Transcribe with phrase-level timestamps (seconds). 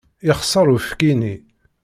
[0.27, 1.35] Yexṣer uyefki-nni.